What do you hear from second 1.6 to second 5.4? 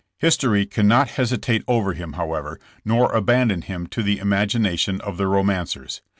over him, however, nor abandon him to the imagination of the